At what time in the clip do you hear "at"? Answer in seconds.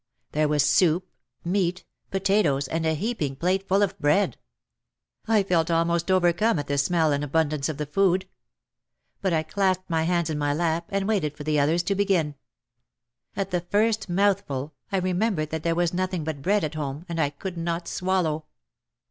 6.57-6.65, 13.35-13.51, 16.63-16.73